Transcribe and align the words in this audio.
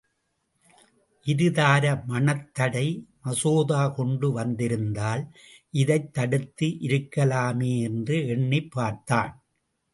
இருதார 1.25 1.83
மணத்தடை 2.07 3.05
மசோதா 3.21 3.87
கொண்டு 3.87 4.31
வந்திருந்தால் 4.31 5.31
இதைத் 5.69 6.13
தடுத்து 6.13 6.67
இருக்கலாமே 6.67 7.81
என்று 7.81 8.27
எண்ணிப் 8.27 8.71
பார்த்தான். 8.71 9.43